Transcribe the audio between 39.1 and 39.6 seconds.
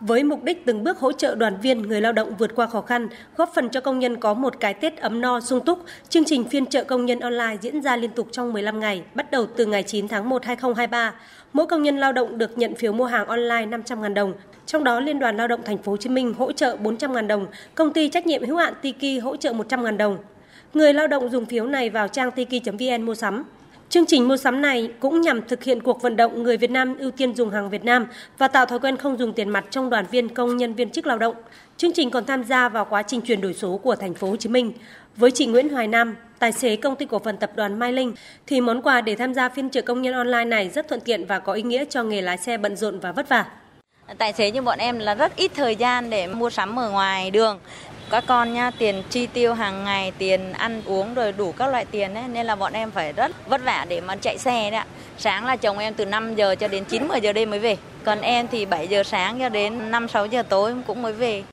tham gia